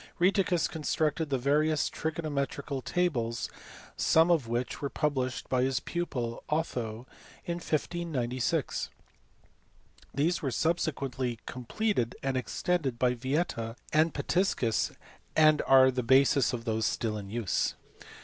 Rheticus 0.19 0.67
constructed 0.67 1.29
various 1.29 1.87
trigonometrical 1.87 2.81
tables 2.81 3.51
some 3.95 4.31
of 4.31 4.47
which 4.47 4.81
were 4.81 4.89
published 4.89 5.47
by 5.47 5.61
his 5.61 5.79
pupil 5.79 6.43
Otho 6.49 7.05
in 7.45 7.57
1596. 7.59 8.89
These 10.11 10.41
were 10.41 10.49
subsequently 10.49 11.37
completed 11.45 12.15
and 12.23 12.35
extended 12.35 12.97
by 12.97 13.13
Yieta 13.13 13.75
and 13.93 14.11
Pitiscus, 14.11 14.91
and 15.35 15.61
are 15.67 15.91
the 15.91 16.01
basis 16.01 16.51
of 16.51 16.65
those 16.65 16.87
still 16.87 17.15
in 17.15 17.29
use. 17.29 17.75